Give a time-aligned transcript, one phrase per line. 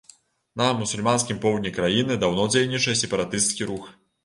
[0.61, 3.89] На мусульманскім поўдні краіны даўно дзейнічае сепаратысцкі рух.